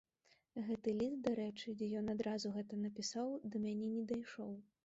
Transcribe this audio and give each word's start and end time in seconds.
Гэты 0.69 0.93
ліст, 1.01 1.19
дарэчы, 1.27 1.75
дзе 1.81 1.91
ён 2.01 2.09
адразу 2.15 2.53
гэта 2.57 2.83
напісаў, 2.87 3.29
да 3.51 3.63
мяне 3.67 3.95
не 3.97 4.05
дайшоў. 4.15 4.51